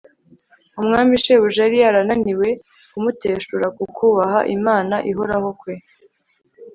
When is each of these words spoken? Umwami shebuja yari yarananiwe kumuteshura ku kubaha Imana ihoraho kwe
Umwami 0.79 1.13
shebuja 1.23 1.59
yari 1.65 1.77
yarananiwe 1.83 2.47
kumuteshura 2.91 3.67
ku 3.75 3.83
kubaha 3.95 4.39
Imana 4.57 4.95
ihoraho 5.11 5.49
kwe 5.59 5.73